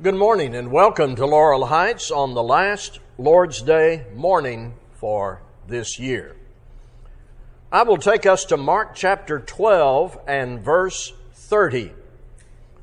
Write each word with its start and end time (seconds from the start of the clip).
Good 0.00 0.14
morning 0.14 0.54
and 0.54 0.70
welcome 0.70 1.16
to 1.16 1.26
Laurel 1.26 1.66
Heights 1.66 2.12
on 2.12 2.34
the 2.34 2.42
last 2.42 3.00
Lord's 3.18 3.60
Day 3.60 4.06
morning 4.14 4.74
for 4.92 5.42
this 5.66 5.98
year. 5.98 6.36
I 7.72 7.82
will 7.82 7.96
take 7.96 8.24
us 8.24 8.44
to 8.44 8.56
Mark 8.56 8.94
chapter 8.94 9.40
12 9.40 10.16
and 10.28 10.60
verse 10.60 11.12
30. 11.32 11.90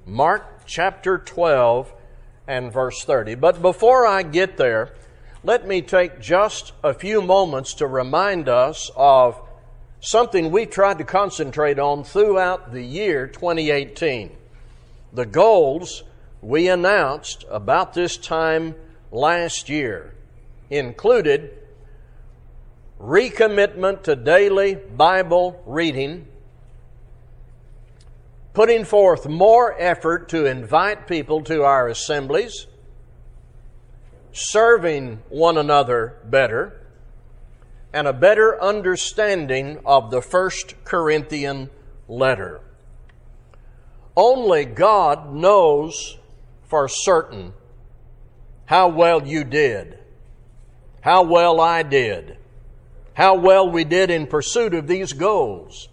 Mark 0.06 0.66
chapter 0.66 1.18
12 1.18 1.94
and 2.50 2.74
verse 2.74 3.06
30. 3.06 3.36
But 3.36 3.62
before 3.62 4.06
I 4.06 4.22
get 4.22 4.58
there, 4.58 4.92
let 5.42 5.66
me 5.66 5.82
take 5.82 6.20
just 6.20 6.74
a 6.84 6.94
few 6.94 7.22
moments 7.22 7.76
to 7.76 7.88
remind 7.88 8.50
us 8.50 8.92
of 8.94 9.42
something 10.02 10.52
we 10.52 10.66
tried 10.66 10.98
to 10.98 11.06
concentrate 11.06 11.80
on 11.80 12.04
throughout 12.04 12.74
the 12.74 12.84
year 12.84 13.26
2018. 13.26 14.36
The 15.14 15.26
goals 15.26 16.04
we 16.46 16.68
announced 16.68 17.44
about 17.50 17.96
this 17.96 18.18
time 18.18 18.76
last 19.12 19.68
year 19.68 20.14
included 20.70 21.50
recommitment 23.02 24.04
to 24.04 24.16
daily 24.16 24.76
Bible 24.76 25.60
reading, 25.66 26.28
putting 28.54 28.86
forth 28.86 29.28
more 29.28 29.76
effort 29.80 30.30
to 30.30 30.46
invite 30.46 31.08
people 31.08 31.42
to 31.42 31.64
our 31.64 31.88
assemblies, 31.88 32.68
serving 34.32 35.24
one 35.30 35.58
another 35.58 36.20
better, 36.26 36.80
and 37.92 38.08
a 38.08 38.14
better 38.14 38.62
understanding 38.62 39.80
of 39.84 40.12
the 40.12 40.22
First 40.22 40.76
Corinthian 40.84 41.72
letter. 42.08 42.62
Only 44.16 44.64
God 44.66 45.34
knows 45.34 46.20
for 46.76 46.90
certain 46.90 47.54
how 48.66 48.90
well 48.90 49.26
you 49.26 49.46
did, 49.46 49.98
how 51.00 51.24
well 51.24 51.62
I 51.62 51.84
did, 51.84 52.38
how 53.14 53.36
well 53.36 53.70
we 53.70 53.86
did 53.86 54.12
in 54.12 54.28
pursuit 54.28 54.74
of 54.74 54.86
these 54.86 55.14
goals. 55.14 55.88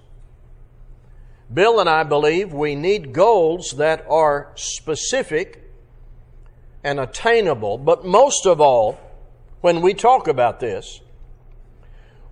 Bill 1.54 1.78
and 1.78 1.88
I 1.88 2.02
believe 2.02 2.52
we 2.52 2.74
need 2.74 3.12
goals 3.12 3.74
that 3.76 4.04
are 4.10 4.50
specific 4.56 5.70
and 6.82 6.98
attainable, 6.98 7.78
but 7.78 8.04
most 8.04 8.44
of 8.44 8.60
all, 8.60 8.98
when 9.60 9.82
we 9.82 9.94
talk 9.94 10.26
about 10.26 10.58
this, 10.58 11.00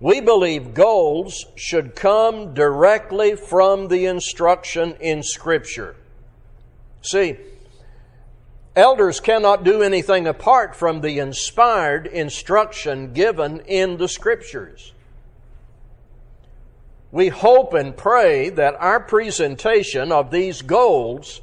we 0.01 0.19
believe 0.19 0.73
goals 0.73 1.45
should 1.55 1.95
come 1.95 2.53
directly 2.53 3.37
from 3.37 3.87
the 3.87 4.07
instruction 4.07 4.95
in 4.99 5.23
Scripture. 5.23 5.95
See, 7.01 7.37
elders 8.75 9.19
cannot 9.19 9.63
do 9.63 9.81
anything 9.81 10.27
apart 10.27 10.75
from 10.75 11.01
the 11.01 11.19
inspired 11.19 12.07
instruction 12.07 13.13
given 13.13 13.59
in 13.61 13.97
the 13.97 14.07
Scriptures. 14.07 14.93
We 17.11 17.27
hope 17.27 17.73
and 17.73 17.95
pray 17.95 18.49
that 18.49 18.75
our 18.75 18.99
presentation 18.99 20.11
of 20.11 20.31
these 20.31 20.61
goals 20.61 21.41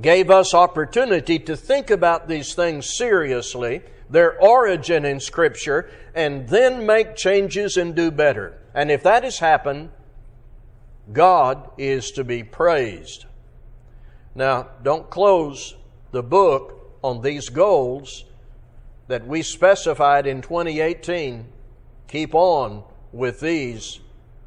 gave 0.00 0.30
us 0.30 0.54
opportunity 0.54 1.38
to 1.38 1.56
think 1.56 1.90
about 1.90 2.28
these 2.28 2.54
things 2.54 2.94
seriously 2.94 3.82
their 4.12 4.38
origin 4.38 5.04
in 5.04 5.18
Scripture, 5.18 5.90
and 6.14 6.48
then 6.48 6.86
make 6.86 7.16
changes 7.16 7.76
and 7.76 7.94
do 7.96 8.10
better. 8.10 8.58
And 8.74 8.90
if 8.90 9.02
that 9.02 9.24
has 9.24 9.38
happened, 9.38 9.90
God 11.12 11.70
is 11.78 12.10
to 12.12 12.22
be 12.22 12.44
praised. 12.44 13.24
Now, 14.34 14.68
don't 14.82 15.08
close 15.10 15.74
the 16.12 16.22
book 16.22 16.98
on 17.02 17.22
these 17.22 17.48
goals 17.48 18.24
that 19.08 19.26
we 19.26 19.42
specified 19.42 20.26
in 20.26 20.40
2018. 20.40 21.46
Keep 22.08 22.34
on 22.34 22.84
with 23.12 23.40
these, 23.40 24.00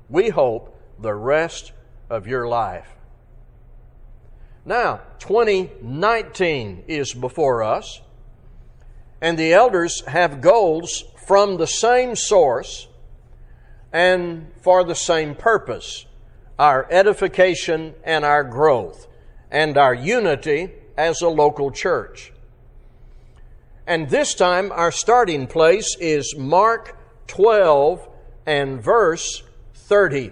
we 0.09 0.30
hope, 0.30 0.80
the 1.00 1.14
rest 1.14 1.74
of 2.09 2.26
your 2.26 2.48
life. 2.48 2.88
Now, 4.64 5.02
2019 5.20 6.86
is 6.88 7.14
before 7.14 7.62
us 7.62 8.02
and 9.22 9.38
the 9.38 9.53
elders 9.53 10.03
have 10.08 10.42
goals 10.42 11.03
from 11.26 11.58
the 11.58 11.68
same 11.68 12.16
source 12.16 12.88
and 13.92 14.52
for 14.62 14.84
the 14.84 14.96
same 14.96 15.36
purpose 15.36 16.06
our 16.58 16.88
edification 16.90 17.94
and 18.03 18.24
our 18.24 18.44
growth, 18.44 19.08
and 19.52 19.78
our 19.78 19.94
unity 19.94 20.72
as 20.98 21.22
a 21.22 21.30
local 21.30 21.72
church. 21.72 22.32
And 23.88 24.10
this 24.10 24.34
time, 24.34 24.72
our 24.72 24.92
starting 24.92 25.48
place 25.48 25.96
is 26.00 26.36
Mark 26.38 26.98
12 27.28 28.08
and 28.46 28.82
verse 28.82 29.44
30. 29.74 30.32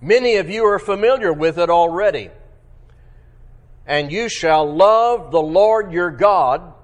Many 0.00 0.36
of 0.36 0.48
you 0.48 0.64
are 0.64 0.78
familiar 0.78 1.32
with 1.32 1.58
it 1.58 1.68
already. 1.70 2.30
And 3.86 4.10
you 4.10 4.28
shall 4.28 4.74
love 4.74 5.30
the 5.30 5.40
Lord 5.40 5.92
your 5.92 6.10
God 6.10 6.74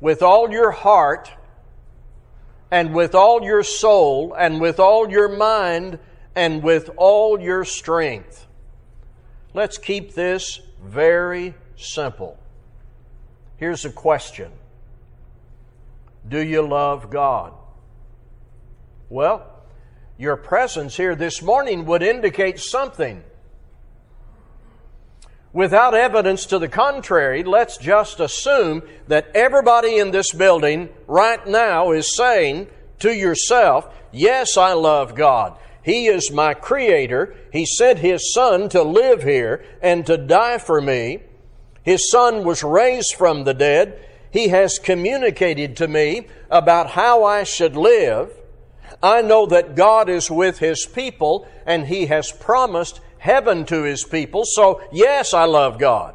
with 0.00 0.22
all 0.22 0.50
your 0.50 0.70
heart 0.70 1.30
and 2.70 2.94
with 2.94 3.14
all 3.14 3.42
your 3.42 3.62
soul 3.62 4.34
and 4.36 4.60
with 4.60 4.78
all 4.78 5.08
your 5.08 5.28
mind 5.28 5.98
and 6.34 6.62
with 6.62 6.90
all 6.96 7.40
your 7.40 7.64
strength. 7.64 8.45
Let's 9.56 9.78
keep 9.78 10.12
this 10.12 10.60
very 10.84 11.54
simple. 11.78 12.38
Here's 13.56 13.86
a 13.86 13.90
question 13.90 14.52
Do 16.28 16.40
you 16.40 16.60
love 16.60 17.08
God? 17.08 17.54
Well, 19.08 19.46
your 20.18 20.36
presence 20.36 20.98
here 20.98 21.14
this 21.14 21.40
morning 21.40 21.86
would 21.86 22.02
indicate 22.02 22.60
something. 22.60 23.24
Without 25.54 25.94
evidence 25.94 26.44
to 26.46 26.58
the 26.58 26.68
contrary, 26.68 27.42
let's 27.42 27.78
just 27.78 28.20
assume 28.20 28.82
that 29.08 29.30
everybody 29.34 29.96
in 29.96 30.10
this 30.10 30.32
building 30.32 30.90
right 31.06 31.46
now 31.46 31.92
is 31.92 32.14
saying 32.14 32.66
to 32.98 33.10
yourself, 33.10 33.88
Yes, 34.12 34.58
I 34.58 34.74
love 34.74 35.14
God. 35.14 35.56
He 35.86 36.08
is 36.08 36.30
my 36.30 36.52
creator. 36.52 37.34
He 37.50 37.64
sent 37.64 38.00
His 38.00 38.34
Son 38.34 38.68
to 38.68 38.82
live 38.82 39.22
here 39.22 39.64
and 39.80 40.04
to 40.04 40.18
die 40.18 40.58
for 40.58 40.82
me. 40.82 41.20
His 41.82 42.10
Son 42.10 42.44
was 42.44 42.62
raised 42.62 43.14
from 43.16 43.44
the 43.44 43.54
dead. 43.54 43.98
He 44.30 44.48
has 44.48 44.78
communicated 44.78 45.78
to 45.78 45.88
me 45.88 46.26
about 46.50 46.90
how 46.90 47.24
I 47.24 47.44
should 47.44 47.76
live. 47.76 48.30
I 49.02 49.22
know 49.22 49.46
that 49.46 49.76
God 49.76 50.10
is 50.10 50.30
with 50.30 50.58
His 50.58 50.84
people 50.84 51.48
and 51.64 51.86
He 51.86 52.06
has 52.06 52.30
promised 52.30 53.00
heaven 53.26 53.64
to 53.66 53.82
his 53.82 54.04
people. 54.04 54.44
So, 54.44 54.80
yes, 54.92 55.34
I 55.34 55.44
love 55.44 55.78
God. 55.78 56.14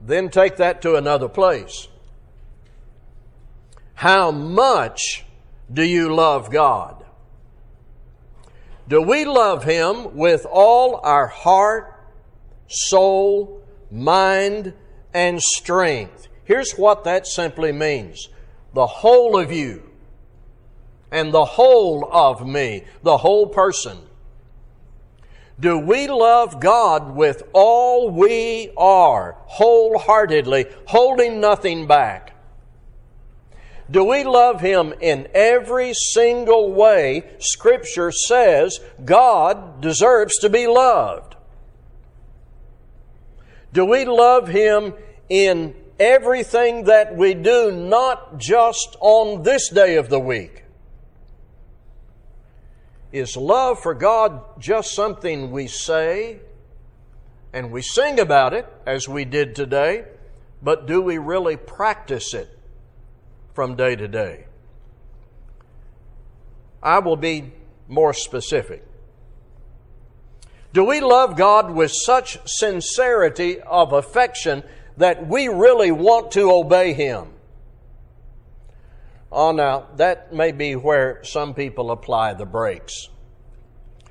Then 0.00 0.28
take 0.28 0.56
that 0.56 0.80
to 0.82 0.94
another 0.94 1.28
place. 1.28 1.88
How 3.94 4.30
much 4.30 5.23
do 5.72 5.82
you 5.82 6.14
love 6.14 6.50
God? 6.50 7.04
Do 8.86 9.00
we 9.00 9.24
love 9.24 9.64
Him 9.64 10.14
with 10.14 10.46
all 10.50 11.00
our 11.02 11.26
heart, 11.26 12.00
soul, 12.68 13.62
mind, 13.90 14.74
and 15.14 15.40
strength? 15.40 16.28
Here's 16.44 16.72
what 16.72 17.04
that 17.04 17.26
simply 17.26 17.72
means 17.72 18.28
the 18.74 18.86
whole 18.86 19.38
of 19.38 19.50
you 19.50 19.90
and 21.10 21.32
the 21.32 21.44
whole 21.44 22.08
of 22.12 22.46
me, 22.46 22.84
the 23.02 23.16
whole 23.16 23.46
person. 23.46 23.98
Do 25.58 25.78
we 25.78 26.08
love 26.08 26.60
God 26.60 27.14
with 27.14 27.44
all 27.52 28.10
we 28.10 28.72
are, 28.76 29.36
wholeheartedly, 29.46 30.66
holding 30.86 31.40
nothing 31.40 31.86
back? 31.86 32.33
Do 33.90 34.04
we 34.04 34.24
love 34.24 34.60
Him 34.60 34.94
in 35.00 35.28
every 35.34 35.92
single 35.92 36.72
way 36.72 37.24
Scripture 37.38 38.10
says 38.10 38.80
God 39.04 39.80
deserves 39.80 40.38
to 40.38 40.48
be 40.48 40.66
loved? 40.66 41.36
Do 43.72 43.84
we 43.84 44.04
love 44.04 44.48
Him 44.48 44.94
in 45.28 45.74
everything 45.98 46.84
that 46.84 47.14
we 47.16 47.34
do, 47.34 47.70
not 47.70 48.38
just 48.38 48.96
on 49.00 49.42
this 49.42 49.68
day 49.68 49.96
of 49.96 50.08
the 50.08 50.20
week? 50.20 50.64
Is 53.12 53.36
love 53.36 53.80
for 53.80 53.94
God 53.94 54.42
just 54.58 54.92
something 54.92 55.50
we 55.50 55.66
say 55.68 56.40
and 57.52 57.70
we 57.70 57.82
sing 57.82 58.18
about 58.18 58.52
it 58.54 58.66
as 58.84 59.08
we 59.08 59.24
did 59.24 59.54
today, 59.54 60.04
but 60.60 60.86
do 60.86 61.00
we 61.00 61.18
really 61.18 61.56
practice 61.56 62.34
it 62.34 62.48
from 63.54 63.76
day 63.76 63.96
to 63.96 64.06
day? 64.08 64.46
I 66.82 66.98
will 66.98 67.16
be 67.16 67.52
more 67.88 68.12
specific. 68.12 68.84
Do 70.72 70.84
we 70.84 71.00
love 71.00 71.36
God 71.36 71.70
with 71.70 71.92
such 71.92 72.38
sincerity 72.46 73.60
of 73.60 73.92
affection 73.92 74.64
that 74.96 75.26
we 75.26 75.48
really 75.48 75.92
want 75.92 76.32
to 76.32 76.50
obey 76.50 76.92
Him? 76.92 77.28
Oh, 79.30 79.52
now, 79.52 79.86
that 79.96 80.32
may 80.32 80.52
be 80.52 80.76
where 80.76 81.22
some 81.24 81.54
people 81.54 81.90
apply 81.90 82.34
the 82.34 82.44
brakes. 82.44 83.08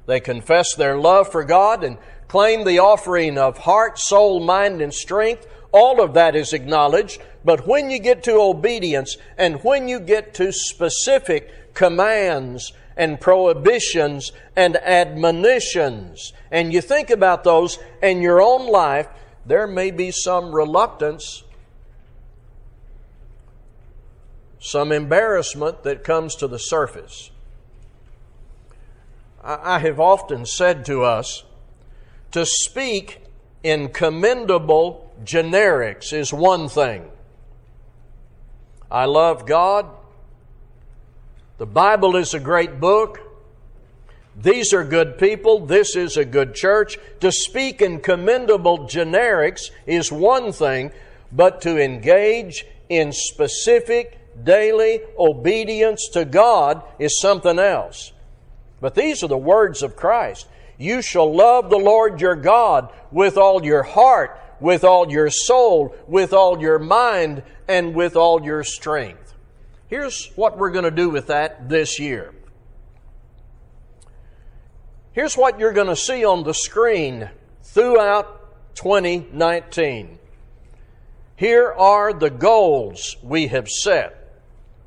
They 0.05 0.19
confess 0.19 0.75
their 0.75 0.97
love 0.97 1.31
for 1.31 1.43
God 1.43 1.83
and 1.83 1.97
claim 2.27 2.65
the 2.65 2.79
offering 2.79 3.37
of 3.37 3.57
heart, 3.59 3.99
soul, 3.99 4.39
mind, 4.39 4.81
and 4.81 4.93
strength. 4.93 5.47
All 5.73 5.99
of 5.99 6.13
that 6.13 6.35
is 6.35 6.53
acknowledged. 6.53 7.21
But 7.43 7.67
when 7.67 7.89
you 7.89 7.99
get 7.99 8.23
to 8.23 8.39
obedience 8.39 9.17
and 9.37 9.61
when 9.63 9.89
you 9.89 9.99
get 9.99 10.33
to 10.35 10.53
specific 10.53 11.73
commands 11.73 12.71
and 12.95 13.19
prohibitions 13.19 14.31
and 14.55 14.77
admonitions, 14.77 16.31
and 16.51 16.71
you 16.71 16.79
think 16.79 17.09
about 17.09 17.43
those 17.43 17.79
in 18.01 18.21
your 18.21 18.39
own 18.39 18.67
life, 18.67 19.07
there 19.45 19.65
may 19.65 19.89
be 19.89 20.11
some 20.11 20.53
reluctance, 20.53 21.43
some 24.59 24.91
embarrassment 24.91 25.83
that 25.83 26.03
comes 26.03 26.35
to 26.35 26.47
the 26.47 26.59
surface. 26.59 27.31
I 29.43 29.79
have 29.79 29.99
often 29.99 30.45
said 30.45 30.85
to 30.85 31.03
us 31.03 31.43
to 32.31 32.45
speak 32.45 33.23
in 33.63 33.89
commendable 33.89 35.02
generics 35.23 36.13
is 36.13 36.33
one 36.33 36.69
thing. 36.69 37.09
I 38.89 39.05
love 39.05 39.45
God. 39.45 39.87
The 41.57 41.65
Bible 41.65 42.15
is 42.15 42.33
a 42.33 42.39
great 42.39 42.79
book. 42.79 43.19
These 44.35 44.73
are 44.73 44.83
good 44.83 45.17
people. 45.17 45.65
This 45.65 45.95
is 45.95 46.17
a 46.17 46.25
good 46.25 46.55
church. 46.55 46.97
To 47.19 47.31
speak 47.31 47.81
in 47.81 47.99
commendable 48.01 48.79
generics 48.87 49.71
is 49.85 50.11
one 50.11 50.51
thing, 50.51 50.91
but 51.31 51.61
to 51.61 51.81
engage 51.81 52.65
in 52.89 53.11
specific 53.11 54.19
daily 54.43 55.01
obedience 55.17 56.09
to 56.13 56.25
God 56.25 56.83
is 56.99 57.19
something 57.19 57.59
else. 57.59 58.11
But 58.81 58.95
these 58.95 59.23
are 59.23 59.27
the 59.27 59.37
words 59.37 59.83
of 59.83 59.95
Christ. 59.95 60.47
You 60.77 61.01
shall 61.01 61.33
love 61.33 61.69
the 61.69 61.77
Lord 61.77 62.19
your 62.19 62.35
God 62.35 62.91
with 63.11 63.37
all 63.37 63.63
your 63.63 63.83
heart, 63.83 64.39
with 64.59 64.83
all 64.83 65.11
your 65.11 65.29
soul, 65.29 65.95
with 66.07 66.33
all 66.33 66.61
your 66.61 66.79
mind, 66.79 67.43
and 67.67 67.95
with 67.95 68.15
all 68.15 68.43
your 68.43 68.63
strength. 68.63 69.33
Here's 69.87 70.31
what 70.35 70.57
we're 70.57 70.71
going 70.71 70.85
to 70.85 70.91
do 70.91 71.09
with 71.09 71.27
that 71.27 71.69
this 71.69 71.99
year. 71.99 72.33
Here's 75.11 75.37
what 75.37 75.59
you're 75.59 75.73
going 75.73 75.87
to 75.87 75.95
see 75.95 76.25
on 76.25 76.43
the 76.43 76.53
screen 76.53 77.29
throughout 77.63 78.75
2019. 78.75 80.17
Here 81.35 81.71
are 81.71 82.13
the 82.13 82.29
goals 82.29 83.17
we 83.21 83.47
have 83.47 83.67
set 83.67 84.41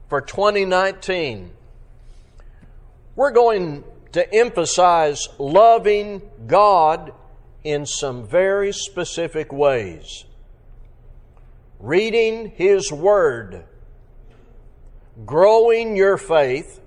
for 0.08 0.20
2019 0.20 1.52
we're 3.16 3.30
going 3.30 3.82
to 4.12 4.34
emphasize 4.34 5.26
loving 5.38 6.20
God 6.46 7.12
in 7.66 7.84
some 7.84 8.24
very 8.24 8.72
specific 8.72 9.52
ways. 9.52 10.24
Reading 11.80 12.52
His 12.54 12.92
Word, 12.92 13.64
growing 15.24 15.96
your 15.96 16.16
faith, 16.16 16.80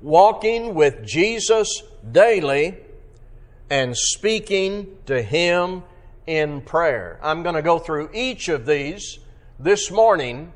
walking 0.00 0.72
with 0.76 1.04
Jesus 1.04 1.82
daily, 2.12 2.76
and 3.68 3.96
speaking 3.96 4.96
to 5.06 5.20
Him 5.20 5.82
in 6.28 6.60
prayer. 6.60 7.18
I'm 7.20 7.42
going 7.42 7.56
to 7.56 7.62
go 7.62 7.80
through 7.80 8.10
each 8.14 8.48
of 8.48 8.66
these 8.66 9.18
this 9.58 9.90
morning 9.90 10.52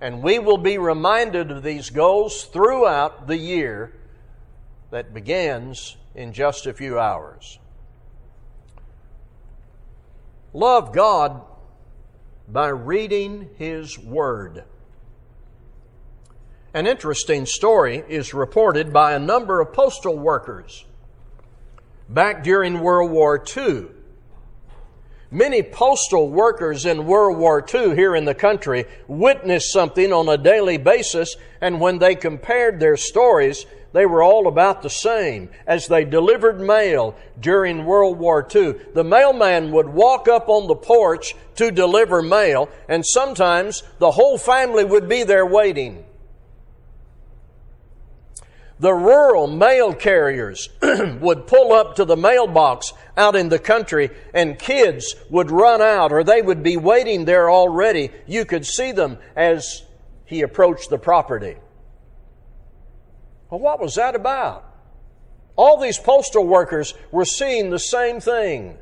and 0.00 0.22
we 0.22 0.38
will 0.38 0.58
be 0.58 0.78
reminded 0.78 1.50
of 1.50 1.64
these 1.64 1.90
goals 1.90 2.44
throughout 2.44 3.26
the 3.26 3.36
year 3.36 3.92
that 4.92 5.12
begins 5.12 5.96
in 6.14 6.32
just 6.32 6.66
a 6.66 6.72
few 6.72 7.00
hours. 7.00 7.58
Love 10.52 10.92
God 10.92 11.42
by 12.48 12.68
reading 12.68 13.50
His 13.58 13.98
Word. 13.98 14.64
An 16.72 16.86
interesting 16.86 17.44
story 17.44 18.02
is 18.08 18.32
reported 18.32 18.92
by 18.92 19.12
a 19.12 19.18
number 19.18 19.60
of 19.60 19.72
postal 19.72 20.16
workers 20.16 20.84
back 22.08 22.42
during 22.42 22.80
World 22.80 23.10
War 23.10 23.42
II 23.56 23.88
Many 25.30 25.62
postal 25.62 26.30
workers 26.30 26.86
in 26.86 27.06
World 27.06 27.36
War 27.36 27.62
II 27.62 27.94
here 27.94 28.16
in 28.16 28.24
the 28.24 28.34
country 28.34 28.86
witnessed 29.06 29.70
something 29.70 30.10
on 30.10 30.26
a 30.26 30.38
daily 30.38 30.78
basis, 30.78 31.36
and 31.60 31.82
when 31.82 31.98
they 31.98 32.14
compared 32.14 32.80
their 32.80 32.96
stories, 32.96 33.66
they 33.92 34.06
were 34.06 34.22
all 34.22 34.46
about 34.46 34.80
the 34.80 34.88
same. 34.88 35.50
As 35.66 35.86
they 35.86 36.06
delivered 36.06 36.60
mail 36.60 37.14
during 37.38 37.84
World 37.84 38.18
War 38.18 38.46
II, 38.54 38.76
the 38.94 39.04
mailman 39.04 39.70
would 39.72 39.90
walk 39.90 40.28
up 40.28 40.48
on 40.48 40.66
the 40.66 40.74
porch 40.74 41.34
to 41.56 41.70
deliver 41.70 42.22
mail, 42.22 42.70
and 42.88 43.04
sometimes 43.04 43.82
the 43.98 44.12
whole 44.12 44.38
family 44.38 44.84
would 44.84 45.10
be 45.10 45.24
there 45.24 45.44
waiting. 45.46 46.04
The 48.80 48.94
rural 48.94 49.48
mail 49.48 49.92
carriers 49.92 50.68
would 50.82 51.48
pull 51.48 51.72
up 51.72 51.96
to 51.96 52.04
the 52.04 52.16
mailbox 52.16 52.92
out 53.16 53.34
in 53.34 53.48
the 53.48 53.58
country 53.58 54.10
and 54.32 54.58
kids 54.58 55.16
would 55.30 55.50
run 55.50 55.82
out 55.82 56.12
or 56.12 56.22
they 56.22 56.42
would 56.42 56.62
be 56.62 56.76
waiting 56.76 57.24
there 57.24 57.50
already. 57.50 58.10
You 58.26 58.44
could 58.44 58.64
see 58.64 58.92
them 58.92 59.18
as 59.34 59.82
he 60.24 60.42
approached 60.42 60.90
the 60.90 60.98
property. 60.98 61.56
Well, 63.50 63.60
what 63.60 63.80
was 63.80 63.96
that 63.96 64.14
about? 64.14 64.64
All 65.56 65.80
these 65.80 65.98
postal 65.98 66.46
workers 66.46 66.94
were 67.10 67.24
seeing 67.24 67.70
the 67.70 67.80
same 67.80 68.20
thing. 68.20 68.78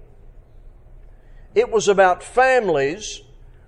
It 1.54 1.70
was 1.70 1.88
about 1.88 2.22
families 2.22 3.22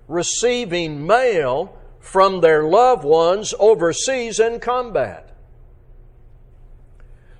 receiving 0.07 1.07
mail 1.07 1.75
from 1.99 2.41
their 2.41 2.63
loved 2.63 3.03
ones 3.03 3.55
overseas 3.57 4.39
in 4.39 4.59
combat 4.59 5.28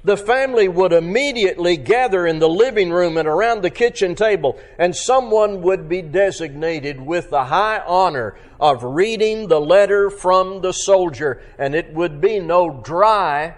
the 0.04 0.16
family 0.16 0.68
would 0.68 0.94
immediately 0.94 1.76
gather 1.76 2.26
in 2.26 2.40
the 2.40 2.48
living 2.48 2.90
room 2.90 3.18
and 3.18 3.28
around 3.28 3.62
the 3.62 3.70
kitchen 3.70 4.16
table, 4.16 4.58
and 4.78 4.96
someone 4.96 5.62
would 5.62 5.90
be 5.90 6.02
designated 6.02 7.02
with 7.02 7.30
the 7.30 7.46
high 7.46 7.80
honor 7.86 8.38
of 8.60 8.84
reading 8.84 9.48
the 9.48 9.60
letter 9.60 10.10
from 10.10 10.62
the 10.62 10.72
soldier, 10.72 11.42
and 11.58 11.76
it 11.76 11.94
would 11.94 12.22
be 12.22 12.40
no 12.40 12.82
dry, 12.82 13.56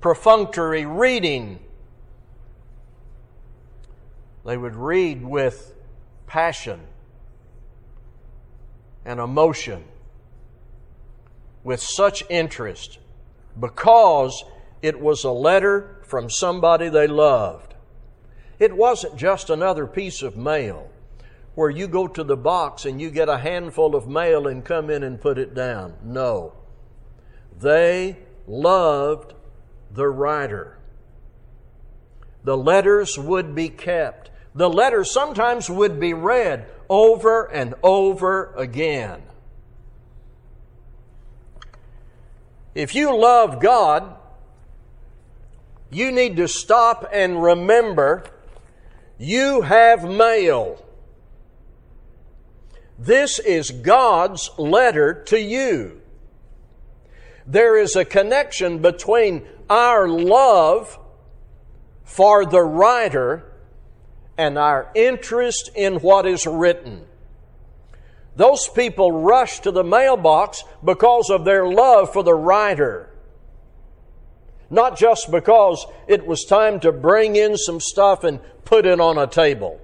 perfunctory 0.00 0.86
reading. 0.86 1.58
They 4.46 4.56
would 4.56 4.76
read 4.76 5.24
with 5.24 5.74
passion 6.26 6.80
and 9.04 9.20
emotion, 9.20 9.84
with 11.62 11.82
such 11.82 12.22
interest, 12.30 12.98
because 13.58 14.42
it 14.84 15.00
was 15.00 15.24
a 15.24 15.30
letter 15.30 15.96
from 16.02 16.28
somebody 16.28 16.90
they 16.90 17.06
loved. 17.06 17.74
It 18.58 18.76
wasn't 18.76 19.16
just 19.16 19.48
another 19.48 19.86
piece 19.86 20.20
of 20.20 20.36
mail 20.36 20.90
where 21.54 21.70
you 21.70 21.88
go 21.88 22.06
to 22.06 22.22
the 22.22 22.36
box 22.36 22.84
and 22.84 23.00
you 23.00 23.10
get 23.10 23.30
a 23.30 23.38
handful 23.38 23.96
of 23.96 24.06
mail 24.06 24.46
and 24.46 24.62
come 24.62 24.90
in 24.90 25.02
and 25.02 25.18
put 25.18 25.38
it 25.38 25.54
down. 25.54 25.94
No. 26.04 26.52
They 27.58 28.18
loved 28.46 29.32
the 29.90 30.06
writer. 30.06 30.76
The 32.42 32.58
letters 32.58 33.18
would 33.18 33.54
be 33.54 33.70
kept. 33.70 34.30
The 34.54 34.68
letters 34.68 35.10
sometimes 35.10 35.70
would 35.70 35.98
be 35.98 36.12
read 36.12 36.66
over 36.90 37.50
and 37.50 37.72
over 37.82 38.52
again. 38.54 39.22
If 42.74 42.94
you 42.94 43.18
love 43.18 43.62
God, 43.62 44.18
you 45.94 46.10
need 46.10 46.36
to 46.36 46.48
stop 46.48 47.08
and 47.12 47.42
remember 47.42 48.24
you 49.18 49.62
have 49.62 50.04
mail. 50.04 50.84
This 52.98 53.38
is 53.38 53.70
God's 53.70 54.50
letter 54.58 55.22
to 55.24 55.38
you. 55.38 56.00
There 57.46 57.78
is 57.78 57.94
a 57.94 58.04
connection 58.04 58.80
between 58.80 59.46
our 59.70 60.08
love 60.08 60.98
for 62.02 62.44
the 62.44 62.62
writer 62.62 63.52
and 64.36 64.58
our 64.58 64.90
interest 64.94 65.70
in 65.76 66.00
what 66.00 66.26
is 66.26 66.46
written. 66.46 67.06
Those 68.36 68.68
people 68.68 69.12
rush 69.12 69.60
to 69.60 69.70
the 69.70 69.84
mailbox 69.84 70.64
because 70.84 71.30
of 71.30 71.44
their 71.44 71.68
love 71.68 72.12
for 72.12 72.24
the 72.24 72.34
writer 72.34 73.13
not 74.74 74.98
just 74.98 75.30
because 75.30 75.86
it 76.06 76.26
was 76.26 76.44
time 76.44 76.80
to 76.80 76.92
bring 76.92 77.36
in 77.36 77.56
some 77.56 77.80
stuff 77.80 78.24
and 78.24 78.40
put 78.64 78.86
it 78.86 79.00
on 79.00 79.16
a 79.16 79.26
table. 79.26 79.80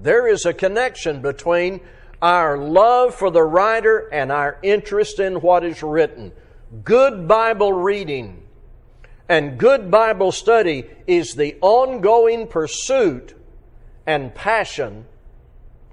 There 0.00 0.26
is 0.26 0.44
a 0.46 0.54
connection 0.54 1.22
between 1.22 1.80
our 2.20 2.56
love 2.58 3.14
for 3.14 3.30
the 3.30 3.42
writer 3.42 4.08
and 4.12 4.32
our 4.32 4.58
interest 4.62 5.20
in 5.20 5.40
what 5.40 5.64
is 5.64 5.82
written. 5.82 6.32
Good 6.82 7.28
Bible 7.28 7.72
reading 7.72 8.42
and 9.28 9.58
good 9.58 9.90
Bible 9.90 10.32
study 10.32 10.84
is 11.06 11.34
the 11.34 11.56
ongoing 11.60 12.46
pursuit 12.46 13.34
and 14.06 14.34
passion 14.34 15.06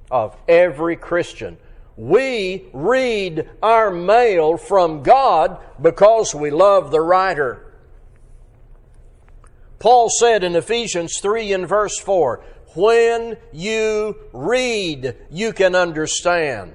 of 0.09 0.35
every 0.47 0.95
Christian. 0.95 1.57
We 1.95 2.65
read 2.73 3.49
our 3.61 3.91
mail 3.91 4.57
from 4.57 5.03
God 5.03 5.57
because 5.81 6.33
we 6.33 6.49
love 6.49 6.91
the 6.91 7.01
writer. 7.01 7.68
Paul 9.79 10.09
said 10.09 10.43
in 10.43 10.55
Ephesians 10.55 11.19
3 11.21 11.53
and 11.53 11.67
verse 11.67 11.97
4, 11.99 12.43
when 12.75 13.37
you 13.51 14.15
read, 14.33 15.15
you 15.31 15.53
can 15.53 15.73
understand. 15.73 16.73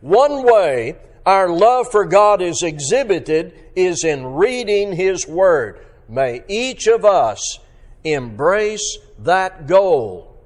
One 0.00 0.44
way 0.44 0.96
our 1.26 1.48
love 1.48 1.90
for 1.90 2.06
God 2.06 2.40
is 2.40 2.62
exhibited 2.62 3.52
is 3.76 4.04
in 4.04 4.24
reading 4.24 4.94
His 4.94 5.26
Word. 5.26 5.84
May 6.08 6.42
each 6.48 6.86
of 6.86 7.04
us 7.04 7.58
embrace 8.02 8.98
that 9.18 9.66
goal 9.66 10.36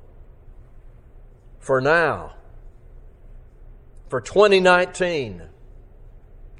for 1.60 1.80
now, 1.80 2.34
for 4.08 4.20
2019, 4.20 5.42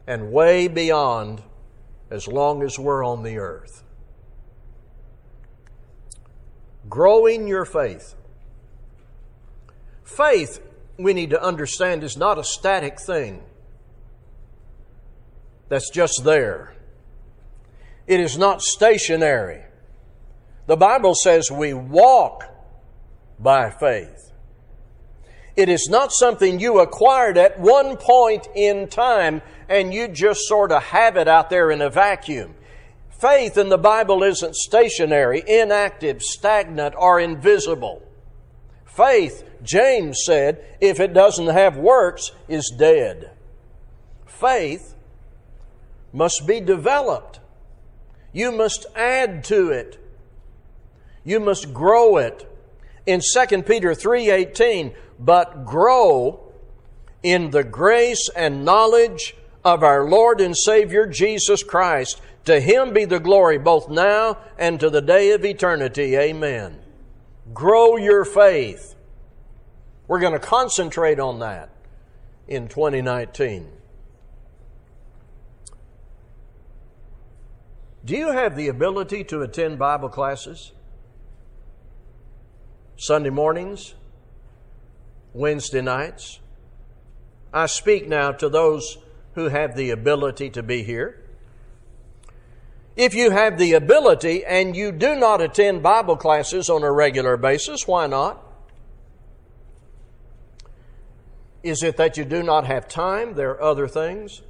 and 0.06 0.30
way 0.30 0.68
beyond 0.68 1.42
as 2.10 2.28
long 2.28 2.62
as 2.62 2.78
we're 2.78 3.04
on 3.04 3.24
the 3.24 3.38
earth. 3.38 3.81
Growing 6.92 7.48
your 7.48 7.64
faith. 7.64 8.14
Faith, 10.04 10.60
we 10.98 11.14
need 11.14 11.30
to 11.30 11.42
understand, 11.42 12.04
is 12.04 12.18
not 12.18 12.38
a 12.38 12.44
static 12.44 13.00
thing 13.00 13.42
that's 15.70 15.88
just 15.88 16.20
there. 16.22 16.74
It 18.06 18.20
is 18.20 18.36
not 18.36 18.60
stationary. 18.60 19.62
The 20.66 20.76
Bible 20.76 21.14
says 21.14 21.50
we 21.50 21.72
walk 21.72 22.44
by 23.38 23.70
faith. 23.70 24.30
It 25.56 25.70
is 25.70 25.88
not 25.88 26.12
something 26.12 26.60
you 26.60 26.80
acquired 26.80 27.38
at 27.38 27.58
one 27.58 27.96
point 27.96 28.48
in 28.54 28.86
time 28.88 29.40
and 29.66 29.94
you 29.94 30.08
just 30.08 30.40
sort 30.42 30.70
of 30.70 30.82
have 30.82 31.16
it 31.16 31.26
out 31.26 31.48
there 31.48 31.70
in 31.70 31.80
a 31.80 31.88
vacuum. 31.88 32.54
Faith 33.22 33.56
in 33.56 33.68
the 33.68 33.78
Bible 33.78 34.24
isn't 34.24 34.56
stationary, 34.56 35.44
inactive, 35.46 36.20
stagnant, 36.20 36.92
or 36.98 37.20
invisible. 37.20 38.02
Faith, 38.84 39.44
James 39.62 40.22
said, 40.26 40.64
if 40.80 40.98
it 40.98 41.14
doesn't 41.14 41.46
have 41.46 41.76
works, 41.76 42.32
is 42.48 42.74
dead. 42.76 43.30
Faith 44.26 44.96
must 46.12 46.48
be 46.48 46.58
developed. 46.58 47.38
You 48.32 48.50
must 48.50 48.86
add 48.96 49.44
to 49.44 49.70
it. 49.70 50.04
You 51.22 51.38
must 51.38 51.72
grow 51.72 52.16
it. 52.16 52.44
In 53.06 53.20
2 53.20 53.62
Peter 53.62 53.94
3:18, 53.94 54.96
but 55.20 55.64
grow 55.64 56.40
in 57.22 57.50
the 57.50 57.62
grace 57.62 58.28
and 58.34 58.64
knowledge 58.64 59.36
of 59.64 59.82
our 59.82 60.08
Lord 60.08 60.40
and 60.40 60.56
Savior 60.56 61.06
Jesus 61.06 61.62
Christ. 61.62 62.20
To 62.44 62.60
him 62.60 62.92
be 62.92 63.04
the 63.04 63.20
glory 63.20 63.58
both 63.58 63.88
now 63.88 64.38
and 64.58 64.80
to 64.80 64.90
the 64.90 65.00
day 65.00 65.30
of 65.32 65.44
eternity. 65.44 66.16
Amen. 66.16 66.80
Grow 67.54 67.96
your 67.96 68.24
faith. 68.24 68.96
We're 70.08 70.20
going 70.20 70.32
to 70.32 70.38
concentrate 70.38 71.20
on 71.20 71.38
that 71.38 71.70
in 72.48 72.68
2019. 72.68 73.70
Do 78.04 78.16
you 78.16 78.32
have 78.32 78.56
the 78.56 78.66
ability 78.66 79.22
to 79.24 79.42
attend 79.42 79.78
Bible 79.78 80.08
classes? 80.08 80.72
Sunday 82.96 83.30
mornings? 83.30 83.94
Wednesday 85.32 85.80
nights? 85.80 86.40
I 87.52 87.66
speak 87.66 88.08
now 88.08 88.32
to 88.32 88.48
those 88.48 88.98
who 89.34 89.48
have 89.48 89.76
the 89.76 89.90
ability 89.90 90.50
to 90.50 90.62
be 90.62 90.82
here. 90.82 91.18
If 92.96 93.14
you 93.14 93.30
have 93.30 93.58
the 93.58 93.72
ability 93.72 94.44
and 94.44 94.76
you 94.76 94.92
do 94.92 95.14
not 95.14 95.40
attend 95.40 95.82
Bible 95.82 96.16
classes 96.16 96.68
on 96.68 96.82
a 96.82 96.92
regular 96.92 97.36
basis, 97.36 97.86
why 97.86 98.06
not? 98.06 98.42
Is 101.62 101.82
it 101.82 101.96
that 101.96 102.16
you 102.16 102.24
do 102.24 102.42
not 102.42 102.66
have 102.66 102.88
time? 102.88 103.34
There 103.34 103.50
are 103.50 103.62
other 103.62 103.88
things. 103.88 104.42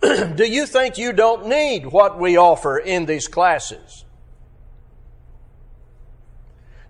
do 0.00 0.44
you 0.48 0.64
think 0.64 0.96
you 0.96 1.12
don't 1.12 1.46
need 1.46 1.86
what 1.86 2.18
we 2.18 2.38
offer 2.38 2.78
in 2.78 3.04
these 3.04 3.28
classes? 3.28 4.04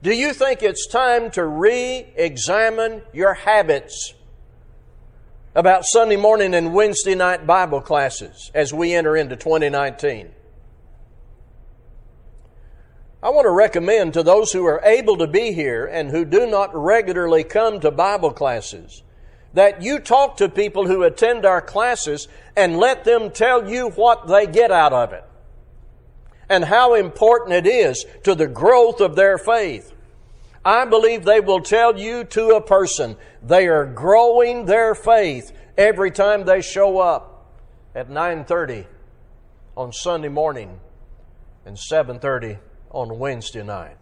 Do 0.03 0.13
you 0.13 0.35
think 0.35 0.63
it's 0.63 0.87
time 0.87 1.31
to 1.33 1.45
re 1.45 2.13
examine 2.17 3.03
your 3.13 3.35
habits 3.35 4.15
about 5.55 5.85
Sunday 5.85 6.17
morning 6.17 6.55
and 6.55 6.75
Wednesday 6.75 7.15
night 7.15 7.47
Bible 7.47 7.81
classes 7.81 8.51
as 8.55 8.75
we 8.75 8.93
enter 8.93 9.17
into 9.17 9.37
2019? 9.37 10.31
I 13.23 13.31
want 13.31 13.47
to 13.47 13.51
recommend 13.51 14.15
to 14.15 14.23
those 14.23 14.53
who 14.53 14.67
are 14.67 14.83
able 14.85 15.17
to 15.19 15.27
be 15.27 15.53
here 15.53 15.87
and 15.87 16.11
who 16.11 16.25
do 16.25 16.47
not 16.47 16.75
regularly 16.75 17.45
come 17.45 17.81
to 17.81 17.91
Bible 17.91 18.33
classes 18.33 19.03
that 19.55 19.81
you 19.81 20.01
talk 20.01 20.37
to 20.37 20.49
people 20.49 20.87
who 20.87 21.05
attend 21.05 21.47
our 21.47 21.63
classes 21.63 22.29
and 22.57 22.77
let 22.77 23.05
them 23.05 23.31
tell 23.31 23.71
you 23.71 23.89
what 23.91 24.27
they 24.27 24.47
get 24.47 24.71
out 24.71 24.93
of 24.93 25.13
it 25.13 25.25
and 26.49 26.65
how 26.65 26.95
important 26.95 27.53
it 27.55 27.67
is 27.67 28.05
to 28.25 28.35
the 28.35 28.49
growth 28.49 29.01
of 29.01 29.17
their 29.17 29.39
faith. 29.39 29.94
I 30.65 30.87
believe 30.87 31.25
they 31.25 31.41
will 31.41 31.61
tell 31.61 31.99
you 31.99 32.25
to 32.25 32.57
a 32.57 32.61
person 32.61 33.17
they 33.43 33.69
are 33.69 33.85
growing 33.85 34.65
their 34.65 34.95
faith 34.95 35.53
every 35.77 36.11
time 36.11 36.45
they 36.45 36.63
show 36.63 36.99
up 36.99 37.53
at 37.95 38.09
9:30 38.09 38.87
on 39.77 39.93
Sunday 39.93 40.29
morning 40.29 40.81
and 41.67 41.79
7:30 41.79 42.59
on 42.91 43.19
Wednesday 43.19 43.63
night. 43.63 43.97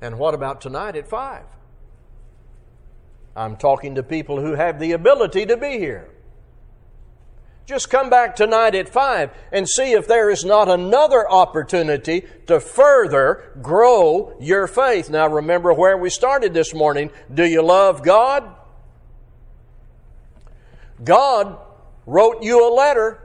And 0.00 0.18
what 0.18 0.34
about 0.34 0.60
tonight 0.60 0.96
at 0.96 1.08
5? 1.08 1.44
I'm 3.36 3.56
talking 3.56 3.94
to 3.94 4.02
people 4.02 4.40
who 4.40 4.54
have 4.54 4.78
the 4.78 4.92
ability 4.92 5.46
to 5.46 5.56
be 5.56 5.78
here. 5.78 6.13
Just 7.66 7.88
come 7.88 8.10
back 8.10 8.36
tonight 8.36 8.74
at 8.74 8.90
5 8.90 9.30
and 9.50 9.66
see 9.66 9.92
if 9.92 10.06
there 10.06 10.28
is 10.28 10.44
not 10.44 10.68
another 10.68 11.28
opportunity 11.30 12.24
to 12.46 12.60
further 12.60 13.52
grow 13.62 14.36
your 14.38 14.66
faith. 14.66 15.08
Now 15.08 15.28
remember 15.28 15.72
where 15.72 15.96
we 15.96 16.10
started 16.10 16.52
this 16.52 16.74
morning. 16.74 17.10
Do 17.32 17.44
you 17.44 17.62
love 17.62 18.02
God? 18.02 18.54
God 21.02 21.58
wrote 22.06 22.42
you 22.42 22.68
a 22.68 22.72
letter 22.72 23.20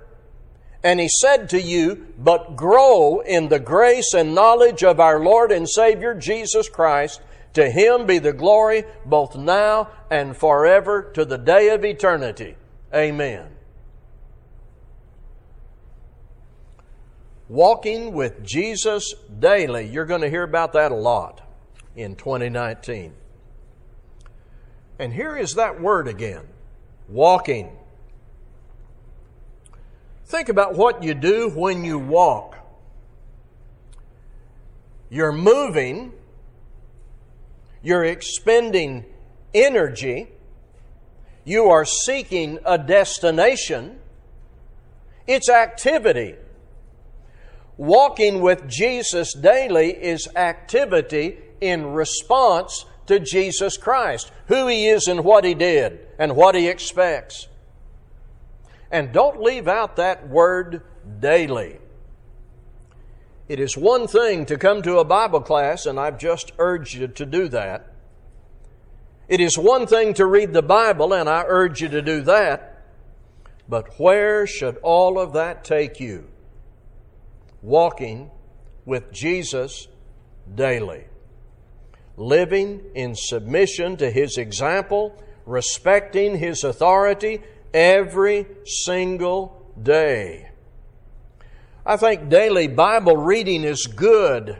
and 0.84 1.01
He 1.01 1.10
said 1.10 1.50
to 1.50 1.62
you, 1.62 2.08
But 2.17 2.55
grow 2.55 3.19
in 3.19 3.50
the 3.50 3.60
grace 3.60 4.13
and 4.13 4.34
knowledge 4.34 4.84
of 4.84 5.01
our 5.01 5.19
Lord 5.19 5.51
and 5.51 5.69
Savior 5.69 6.13
Jesus 6.13 6.69
Christ. 6.69 7.22
To 7.53 7.69
Him 7.69 8.05
be 8.05 8.19
the 8.19 8.31
glory 8.31 8.86
both 9.05 9.36
now 9.36 9.89
and 10.10 10.38
forever 10.38 11.12
to 11.13 11.25
the 11.25 11.38
day 11.38 11.69
of 11.69 11.84
eternity. 11.84 12.55
Amen. 12.93 13.58
Walking 17.49 18.13
with 18.13 18.43
Jesus 18.43 19.13
daily. 19.39 19.87
You're 19.87 20.05
going 20.05 20.21
to 20.21 20.29
hear 20.29 20.43
about 20.43 20.73
that 20.73 20.91
a 20.91 20.95
lot 20.95 21.41
in 21.95 22.15
2019. 22.15 23.13
And 24.99 25.11
here 25.11 25.35
is 25.35 25.55
that 25.55 25.81
word 25.81 26.07
again 26.07 26.45
walking. 27.07 27.71
Think 30.25 30.49
about 30.49 30.75
what 30.75 31.01
you 31.03 31.15
do 31.15 31.49
when 31.49 31.83
you 31.83 31.97
walk. 31.97 32.55
You're 35.09 35.31
moving, 35.31 36.13
you're 37.81 38.05
expending 38.05 39.05
energy, 39.55 40.27
you 41.45 41.69
are 41.69 41.83
seeking 41.83 42.59
a 42.63 42.77
destination, 42.77 43.97
it's 45.25 45.49
activity. 45.49 46.35
Walking 47.79 48.41
with 48.41 48.67
Jesus 48.67 49.33
daily 49.33 49.91
is 49.91 50.27
activity 50.36 51.38
in 51.62 51.93
response 51.93 52.86
to 53.05 53.21
Jesus 53.21 53.77
Christ, 53.77 54.33
who 54.48 54.67
He 54.67 54.89
is 54.89 55.07
and 55.07 55.24
what 55.24 55.45
He 55.45 55.53
did, 55.53 56.05
and 56.19 56.36
what 56.36 56.55
He 56.55 56.67
expects. 56.67 57.48
And 58.91 59.13
don't 59.13 59.41
leave 59.41 59.69
out 59.69 59.95
that 59.95 60.27
word 60.27 60.81
daily. 61.21 61.77
It 63.48 63.62
is 63.62 63.77
one 63.77 64.07
thing 64.07 64.45
to 64.48 64.57
come 64.57 64.81
to 64.81 65.00
a 65.00 65.05
Bible 65.05 65.39
class, 65.39 65.86
and 65.86 65.98
I've 65.98 66.19
just 66.19 66.51
urged 66.59 66.95
you 66.95 67.07
to 67.07 67.25
do 67.25 67.48
that. 67.48 67.93
It 69.29 69.39
is 69.39 69.57
one 69.57 69.88
thing 69.88 70.13
to 70.15 70.25
read 70.25 70.51
the 70.51 70.62
Bible, 70.62 71.13
and 71.13 71.29
I 71.29 71.45
urge 71.48 71.79
you 71.79 71.88
to 71.88 72.01
do 72.01 72.19
that. 72.24 72.83
But 73.69 73.98
where 73.98 74.45
should 74.45 74.75
all 74.83 75.17
of 75.17 75.31
that 75.31 75.63
take 75.63 76.01
you? 76.01 76.27
Walking 77.61 78.31
with 78.85 79.11
Jesus 79.11 79.87
daily. 80.53 81.05
Living 82.17 82.81
in 82.95 83.15
submission 83.15 83.97
to 83.97 84.09
His 84.11 84.37
example, 84.37 85.21
respecting 85.45 86.37
His 86.37 86.63
authority 86.63 87.41
every 87.73 88.45
single 88.65 89.65
day. 89.81 90.49
I 91.85 91.97
think 91.97 92.29
daily 92.29 92.67
Bible 92.67 93.17
reading 93.17 93.63
is 93.63 93.87
good 93.87 94.57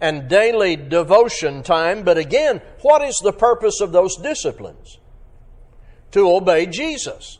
and 0.00 0.28
daily 0.28 0.76
devotion 0.76 1.62
time, 1.62 2.02
but 2.02 2.18
again, 2.18 2.60
what 2.82 3.02
is 3.02 3.16
the 3.22 3.32
purpose 3.32 3.80
of 3.80 3.92
those 3.92 4.16
disciplines? 4.16 4.98
To 6.12 6.30
obey 6.30 6.66
Jesus. 6.66 7.38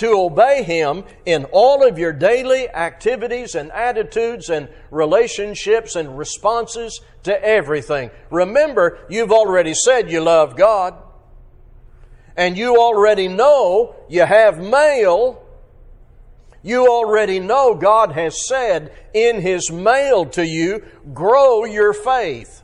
To 0.00 0.18
obey 0.18 0.62
Him 0.62 1.04
in 1.24 1.46
all 1.46 1.86
of 1.86 1.98
your 1.98 2.12
daily 2.12 2.68
activities 2.68 3.54
and 3.54 3.72
attitudes 3.72 4.50
and 4.50 4.68
relationships 4.90 5.96
and 5.96 6.18
responses 6.18 7.00
to 7.22 7.44
everything. 7.44 8.10
Remember, 8.30 8.98
you've 9.08 9.32
already 9.32 9.72
said 9.72 10.10
you 10.10 10.20
love 10.20 10.56
God. 10.56 10.94
And 12.36 12.56
you 12.56 12.76
already 12.76 13.28
know 13.28 13.94
you 14.08 14.24
have 14.24 14.58
mail 14.58 15.46
you 16.62 16.88
already 16.88 17.40
know 17.40 17.74
God 17.74 18.12
has 18.12 18.46
said 18.46 18.92
in 19.14 19.40
His 19.40 19.70
mail 19.70 20.26
to 20.26 20.46
you, 20.46 20.84
grow 21.14 21.64
your 21.64 21.92
faith. 21.92 22.62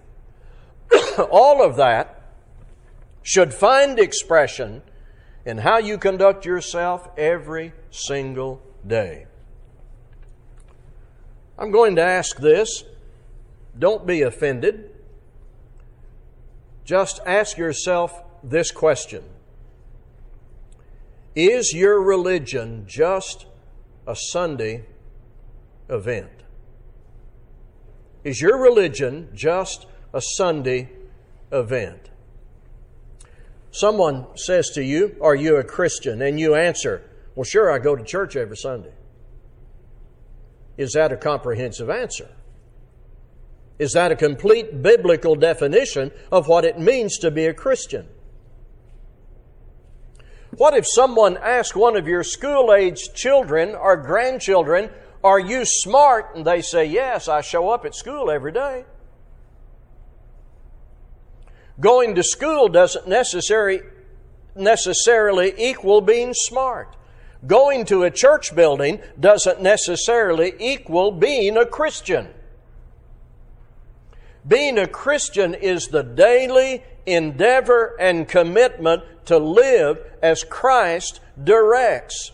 All 1.31 1.63
of 1.63 1.77
that 1.77 2.23
should 3.23 3.55
find 3.55 3.99
expression 3.99 4.83
in 5.47 5.59
how 5.59 5.79
you 5.79 5.97
conduct 5.97 6.45
yourself 6.45 7.09
every 7.17 7.73
single 7.91 8.61
day. 8.85 9.27
I'm 11.57 11.71
going 11.71 11.95
to 11.97 12.03
ask 12.03 12.37
this. 12.39 12.83
Don't 13.79 14.07
be 14.07 14.23
offended. 14.23 14.91
Just 16.85 17.21
ask 17.25 17.57
yourself 17.57 18.23
this 18.43 18.71
question 18.71 19.23
Is 21.35 21.73
your 21.73 22.03
religion 22.03 22.85
just 22.89 23.47
a 24.07 24.17
Sunday 24.17 24.85
event? 25.89 26.31
Is 28.25 28.41
your 28.41 28.59
religion 28.59 29.29
just 29.33 29.87
a 30.13 30.21
Sunday 30.21 30.91
event? 31.53 32.11
Someone 33.77 34.27
says 34.37 34.71
to 34.71 34.83
you, 34.83 35.17
Are 35.21 35.35
you 35.35 35.57
a 35.57 35.65
Christian? 35.65 36.23
And 36.23 36.41
you 36.41 36.55
answer, 36.55 37.03
Well, 37.35 37.45
sure, 37.45 37.71
I 37.71 37.79
go 37.79 37.95
to 37.95 38.03
church 38.03 38.35
every 38.35 38.57
Sunday. 38.57 38.95
Is 40.79 40.95
that 40.95 41.13
a 41.13 41.17
comprehensive 41.19 41.91
answer? 41.91 42.31
Is 43.79 43.93
that 43.93 44.13
a 44.13 44.17
complete 44.17 44.81
biblical 44.83 45.35
definition 45.35 46.11
of 46.33 46.49
what 46.49 46.65
it 46.65 46.79
means 46.79 47.19
to 47.19 47.31
be 47.31 47.45
a 47.45 47.53
Christian? 47.53 48.09
What 50.57 50.73
if 50.73 50.87
someone 50.89 51.37
asked 51.37 51.77
one 51.77 51.99
of 51.99 52.09
your 52.09 52.23
school 52.23 52.73
aged 52.73 53.15
children 53.15 53.75
or 53.75 53.99
grandchildren, 53.99 54.89
Are 55.23 55.39
you 55.39 55.67
smart? 55.67 56.35
And 56.35 56.47
they 56.47 56.63
say, 56.63 56.87
Yes, 56.87 57.29
I 57.29 57.43
show 57.43 57.69
up 57.69 57.85
at 57.85 57.95
school 57.95 58.31
every 58.31 58.53
day. 58.53 58.87
Going 61.79 62.15
to 62.15 62.23
school 62.23 62.69
doesn't 62.69 63.07
necessarily, 63.07 63.81
necessarily 64.55 65.53
equal 65.59 66.01
being 66.01 66.33
smart. 66.35 66.97
Going 67.47 67.85
to 67.87 68.03
a 68.03 68.11
church 68.11 68.55
building 68.55 69.01
doesn't 69.21 69.61
necessarily 69.61 70.55
equal 70.59 71.13
being 71.13 71.57
a 71.57 71.67
Christian. 71.67 72.29
Being 74.47 74.79
a 74.79 74.87
Christian 74.87 75.55
is 75.55 75.89
the 75.89 76.03
daily 76.03 76.83
endeavor 77.05 77.97
and 78.01 78.29
commitment 78.29 79.03
to 79.27 79.39
live 79.39 79.99
as 80.23 80.45
Christ 80.45 81.21
directs. 81.43 82.33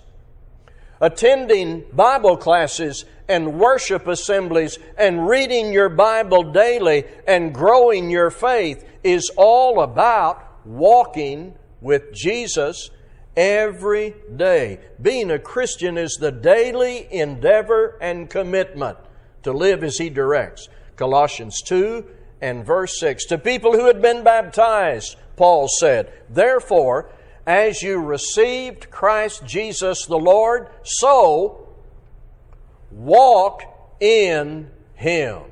Attending 1.00 1.84
Bible 1.92 2.36
classes 2.36 3.04
and 3.32 3.58
worship 3.58 4.06
assemblies 4.06 4.78
and 4.98 5.26
reading 5.26 5.72
your 5.72 5.88
Bible 5.88 6.52
daily 6.52 7.04
and 7.26 7.54
growing 7.54 8.10
your 8.10 8.30
faith 8.30 8.86
is 9.02 9.30
all 9.36 9.82
about 9.82 10.66
walking 10.66 11.54
with 11.80 12.12
Jesus 12.12 12.90
every 13.36 14.14
day. 14.36 14.80
Being 15.00 15.30
a 15.30 15.38
Christian 15.38 15.96
is 15.96 16.18
the 16.20 16.30
daily 16.30 17.08
endeavor 17.10 17.96
and 18.00 18.28
commitment 18.28 18.98
to 19.42 19.52
live 19.52 19.82
as 19.82 19.96
He 19.96 20.10
directs. 20.10 20.68
Colossians 20.96 21.62
2 21.62 22.04
and 22.42 22.66
verse 22.66 23.00
6. 23.00 23.24
To 23.26 23.38
people 23.38 23.72
who 23.72 23.86
had 23.86 24.02
been 24.02 24.22
baptized, 24.22 25.16
Paul 25.36 25.68
said, 25.80 26.12
Therefore, 26.28 27.10
as 27.46 27.82
you 27.82 27.98
received 27.98 28.90
Christ 28.90 29.44
Jesus 29.46 30.06
the 30.06 30.18
Lord, 30.18 30.68
so 30.84 31.61
walk 32.92 33.62
in 34.00 34.70
Him. 34.94 35.42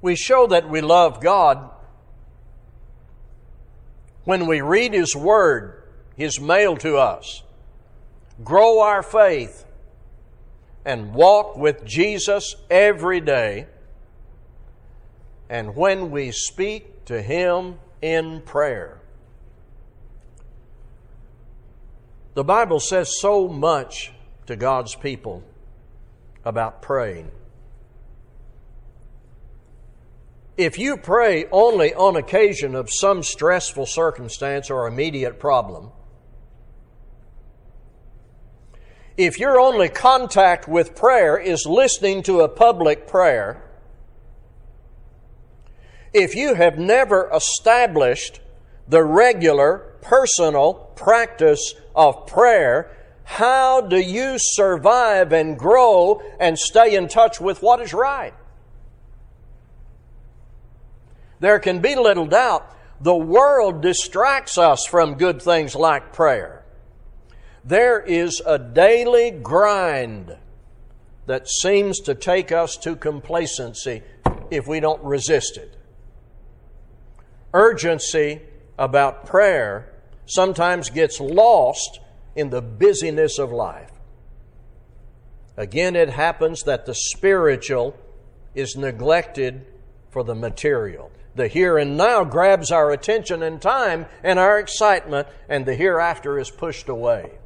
We 0.00 0.14
show 0.14 0.46
that 0.48 0.68
we 0.68 0.80
love 0.80 1.20
God 1.20 1.70
when 4.24 4.46
we 4.46 4.60
read 4.60 4.92
His 4.92 5.16
Word, 5.16 5.82
His 6.16 6.40
mail 6.40 6.76
to 6.78 6.96
us, 6.96 7.42
grow 8.44 8.80
our 8.80 9.02
faith, 9.02 9.64
and 10.84 11.14
walk 11.14 11.56
with 11.56 11.84
Jesus 11.84 12.54
every 12.70 13.20
day. 13.20 13.66
And 15.48 15.74
when 15.74 16.10
we 16.10 16.30
speak 16.30 17.04
to 17.06 17.22
Him 17.22 17.78
in 18.02 18.42
prayer. 18.42 18.97
The 22.34 22.44
Bible 22.44 22.80
says 22.80 23.20
so 23.20 23.48
much 23.48 24.12
to 24.46 24.56
God's 24.56 24.94
people 24.94 25.42
about 26.44 26.82
praying. 26.82 27.30
If 30.56 30.78
you 30.78 30.96
pray 30.96 31.46
only 31.52 31.94
on 31.94 32.16
occasion 32.16 32.74
of 32.74 32.88
some 32.90 33.22
stressful 33.22 33.86
circumstance 33.86 34.70
or 34.70 34.88
immediate 34.88 35.38
problem, 35.38 35.90
if 39.16 39.38
your 39.38 39.58
only 39.60 39.88
contact 39.88 40.68
with 40.68 40.96
prayer 40.96 41.36
is 41.36 41.66
listening 41.66 42.22
to 42.24 42.40
a 42.40 42.48
public 42.48 43.06
prayer, 43.06 43.62
if 46.12 46.34
you 46.34 46.54
have 46.54 46.78
never 46.78 47.30
established 47.32 48.40
the 48.88 49.04
regular 49.04 49.94
personal 50.00 50.87
practice 50.98 51.74
of 51.94 52.26
prayer, 52.26 52.90
how 53.24 53.80
do 53.80 53.96
you 53.98 54.34
survive 54.36 55.32
and 55.32 55.58
grow 55.58 56.20
and 56.40 56.58
stay 56.58 56.96
in 56.96 57.08
touch 57.08 57.40
with 57.40 57.62
what 57.62 57.80
is 57.80 57.94
right? 57.94 58.34
There 61.40 61.60
can 61.60 61.80
be 61.80 61.94
little 61.94 62.26
doubt 62.26 62.74
the 63.00 63.14
world 63.14 63.80
distracts 63.80 64.58
us 64.58 64.84
from 64.86 65.14
good 65.14 65.40
things 65.40 65.76
like 65.76 66.12
prayer. 66.12 66.64
There 67.64 68.00
is 68.00 68.42
a 68.44 68.58
daily 68.58 69.30
grind 69.30 70.36
that 71.26 71.48
seems 71.48 72.00
to 72.00 72.14
take 72.14 72.50
us 72.50 72.76
to 72.78 72.96
complacency 72.96 74.02
if 74.50 74.66
we 74.66 74.80
don't 74.80 75.02
resist 75.04 75.58
it. 75.58 75.76
Urgency 77.54 78.40
about 78.78 79.26
prayer 79.26 79.92
sometimes 80.28 80.90
gets 80.90 81.20
lost 81.20 82.00
in 82.36 82.50
the 82.50 82.62
busyness 82.62 83.38
of 83.38 83.50
life. 83.50 83.90
Again, 85.56 85.96
it 85.96 86.10
happens 86.10 86.62
that 86.62 86.86
the 86.86 86.94
spiritual 86.94 87.96
is 88.54 88.76
neglected 88.76 89.66
for 90.10 90.22
the 90.22 90.34
material. 90.34 91.10
The 91.34 91.48
here 91.48 91.78
and 91.78 91.96
now 91.96 92.24
grabs 92.24 92.70
our 92.70 92.90
attention 92.90 93.42
and 93.42 93.60
time 93.60 94.06
and 94.22 94.38
our 94.38 94.58
excitement, 94.58 95.28
and 95.48 95.66
the 95.66 95.74
hereafter 95.74 96.38
is 96.38 96.50
pushed 96.50 96.88
away. 96.88 97.38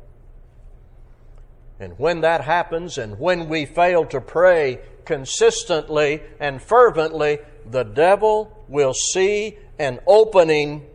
And 1.80 1.98
when 1.98 2.20
that 2.20 2.42
happens, 2.42 2.96
and 2.98 3.18
when 3.18 3.48
we 3.48 3.66
fail 3.66 4.04
to 4.06 4.20
pray 4.20 4.80
consistently 5.04 6.22
and 6.38 6.62
fervently, 6.62 7.38
the 7.68 7.82
devil 7.82 8.64
will 8.68 8.94
see 8.94 9.58
an 9.78 10.00
opening 10.06 10.86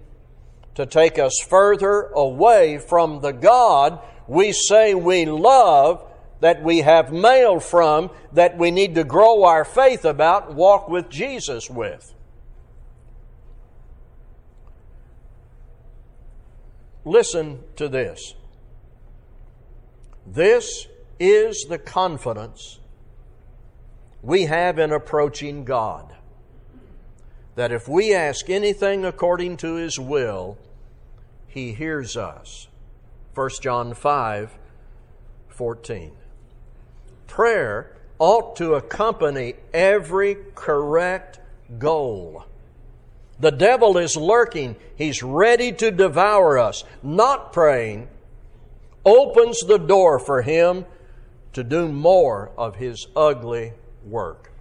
to 0.78 0.86
take 0.86 1.18
us 1.18 1.34
further 1.50 2.04
away 2.13 2.78
from 2.78 3.20
the 3.22 3.32
God 3.34 4.00
we 4.28 4.52
say 4.52 4.94
we 4.94 5.26
love, 5.26 6.06
that 6.40 6.62
we 6.62 6.82
have 6.82 7.12
mail 7.12 7.60
from, 7.60 8.12
that 8.34 8.60
we 8.60 8.70
need 8.70 8.94
to 8.94 9.04
grow 9.04 9.44
our 9.46 9.66
faith 9.66 10.06
about, 10.06 10.54
walk 10.54 10.88
with 10.88 11.10
Jesus 11.10 11.68
with. 11.68 12.13
Listen 17.06 17.63
to 17.78 17.90
this. 17.90 18.36
This 20.28 20.86
is 21.20 21.66
the 21.68 21.80
confidence 21.80 22.78
we 24.22 24.44
have 24.44 24.78
in 24.78 24.92
approaching 24.92 25.63
God. 25.63 26.13
That 27.56 27.72
if 27.72 27.88
we 27.88 28.13
ask 28.13 28.48
anything 28.48 29.06
according 29.06 29.58
to 29.58 29.76
His 29.76 29.98
will, 29.98 30.60
He 31.47 31.73
hears 31.73 32.15
us. 32.17 32.67
1 33.33 33.49
John 33.62 33.93
5 33.93 34.57
14. 35.49 36.12
Prayer 37.27 37.95
ought 38.19 38.55
to 38.55 38.75
accompany 38.75 39.55
every 39.73 40.38
correct 40.55 41.39
goal. 41.77 42.45
The 43.39 43.51
devil 43.51 43.97
is 43.97 44.17
lurking. 44.17 44.75
He's 44.95 45.21
ready 45.21 45.71
to 45.73 45.91
devour 45.91 46.57
us. 46.57 46.83
Not 47.03 47.53
praying 47.53 48.07
opens 49.05 49.62
the 49.62 49.77
door 49.77 50.19
for 50.19 50.41
him 50.41 50.86
to 51.53 51.63
do 51.63 51.88
more 51.88 52.51
of 52.57 52.75
his 52.75 53.07
ugly 53.15 53.73
work. 54.05 54.51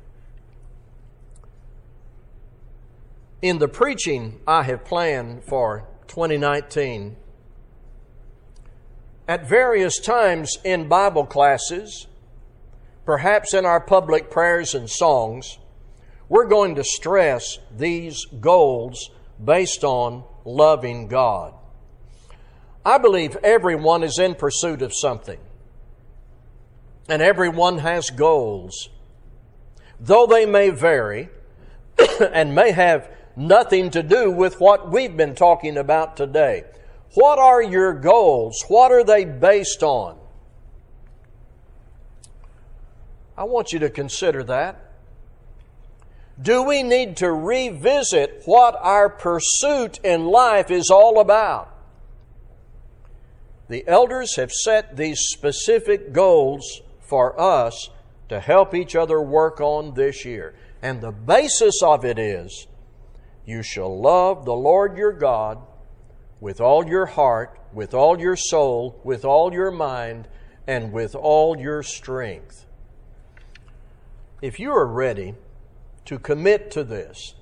In 3.43 3.59
the 3.59 3.69
preaching 3.69 4.41
I 4.47 4.63
have 4.63 4.85
planned 4.85 5.45
for 5.45 5.87
2019, 6.09 7.17
at 9.29 9.49
various 9.49 9.99
times 9.99 10.57
in 10.65 10.89
Bible 10.89 11.27
classes, 11.27 12.07
perhaps 13.05 13.55
in 13.55 13.65
our 13.65 13.81
public 13.81 14.31
prayers 14.31 14.75
and 14.75 14.89
songs, 14.89 15.59
we're 16.29 16.47
going 16.47 16.75
to 16.77 16.85
stress 16.85 17.59
these 17.77 18.25
goals 18.41 19.11
based 19.43 19.85
on 19.85 20.25
loving 20.45 21.09
God. 21.09 21.55
I 22.85 22.99
believe 22.99 23.37
everyone 23.43 24.03
is 24.03 24.19
in 24.19 24.35
pursuit 24.37 24.83
of 24.83 24.93
something, 24.95 25.41
and 27.09 27.21
everyone 27.21 27.79
has 27.79 28.11
goals. 28.11 28.91
Though 29.99 30.27
they 30.27 30.47
may 30.47 30.71
vary 30.71 31.31
and 32.33 32.55
may 32.55 32.71
have 32.71 33.11
nothing 33.37 33.91
to 33.91 34.03
do 34.03 34.31
with 34.31 34.61
what 34.61 34.91
we've 34.91 35.17
been 35.17 35.35
talking 35.35 35.77
about 35.77 36.17
today. 36.17 36.65
What 37.15 37.39
are 37.39 37.63
your 37.63 37.93
goals? 37.93 38.65
What 38.69 38.91
are 38.91 39.05
they 39.05 39.25
based 39.25 39.83
on? 39.83 40.19
I 43.37 43.45
want 43.45 43.73
you 43.73 43.79
to 43.81 43.91
consider 43.91 44.43
that. 44.45 44.83
Do 46.41 46.63
we 46.63 46.83
need 46.83 47.17
to 47.19 47.33
revisit 47.33 48.43
what 48.45 48.77
our 48.81 49.09
pursuit 49.09 49.99
in 50.03 50.27
life 50.27 50.71
is 50.71 50.91
all 50.91 51.21
about? 51.21 51.73
The 53.69 53.87
elders 53.87 54.37
have 54.37 54.53
set 54.53 54.97
these 54.97 55.19
specific 55.21 56.13
goals 56.13 56.83
for 57.01 57.39
us 57.41 57.91
to 58.29 58.41
help 58.41 58.75
each 58.75 58.95
other 58.95 59.21
work 59.21 59.61
on 59.61 59.95
this 59.95 60.25
year. 60.25 60.55
And 60.83 61.01
the 61.01 61.13
basis 61.13 61.83
of 61.83 62.05
it 62.05 62.19
is 62.19 62.67
you 63.47 63.63
shall 63.63 64.01
love 64.01 64.45
the 64.45 64.55
Lord 64.55 64.99
your 64.99 65.13
God 65.13 65.59
with 66.41 66.61
all 66.61 66.87
your 66.87 67.07
heart, 67.07 67.59
with 67.73 67.95
all 67.95 68.21
your 68.21 68.37
soul, 68.37 69.01
with 69.05 69.25
all 69.25 69.53
your 69.53 69.71
mind, 69.71 70.29
and 70.67 70.93
with 70.93 71.15
all 71.15 71.57
your 71.57 71.83
strength. 71.83 72.67
If 74.43 74.59
you 74.59 74.73
are 74.73 74.87
ready 74.87 75.35
to 76.07 76.19
commit 76.19 76.71
to 76.73 76.85
this, 76.85 77.35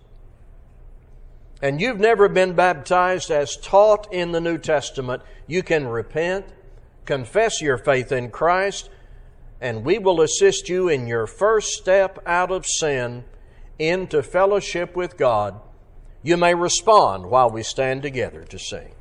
and 1.62 1.81
you've 1.81 1.99
never 1.99 2.29
been 2.29 2.53
baptized 2.53 3.31
as 3.31 3.57
taught 3.57 4.12
in 4.12 4.33
the 4.33 4.40
New 4.40 4.59
Testament, 4.59 5.23
you 5.47 5.62
can 5.62 5.87
repent, 5.87 6.45
confess 7.07 7.62
your 7.62 7.79
faith 7.79 8.12
in 8.12 8.31
Christ, 8.31 8.90
and 9.61 9.85
we 9.85 9.99
will 9.99 10.21
assist 10.21 10.69
you 10.69 10.88
in 10.88 11.07
your 11.07 11.27
first 11.27 11.69
step 11.69 12.19
out 12.27 12.51
of 12.51 12.67
sin 12.67 13.25
into 13.79 14.23
fellowship 14.23 14.95
with 14.95 15.17
God. 15.17 15.61
You 16.27 16.39
may 16.39 16.55
respond 16.55 17.27
while 17.27 17.51
we 17.51 17.63
stand 17.63 18.01
together 18.01 18.45
to 18.45 18.59
sing. 18.59 18.95